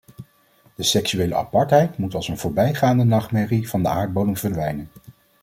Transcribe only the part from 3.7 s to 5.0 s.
de aardbodem verdwijnen!